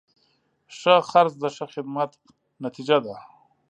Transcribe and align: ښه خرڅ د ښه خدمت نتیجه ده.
ښه 0.77 0.95
خرڅ 1.09 1.33
د 1.41 1.43
ښه 1.55 1.65
خدمت 1.73 2.11
نتیجه 2.63 2.97
ده. 3.05 3.15